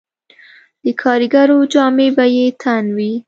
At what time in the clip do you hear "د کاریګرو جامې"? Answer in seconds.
0.83-2.09